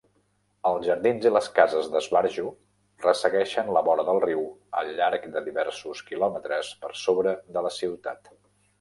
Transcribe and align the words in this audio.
Els 0.69 0.85
jardins 0.85 1.27
i 1.29 1.31
les 1.33 1.49
cases 1.59 1.89
d'esbarjo 1.95 2.47
ressegueixen 3.05 3.71
la 3.77 3.85
vora 3.91 4.07
del 4.09 4.23
riu 4.27 4.43
al 4.83 4.93
llarg 5.03 5.31
de 5.39 5.47
diversos 5.53 6.05
quilòmetres 6.13 6.75
per 6.85 6.95
sobre 7.07 7.39
de 7.59 7.69
la 7.71 7.79
ciutat. 7.81 8.39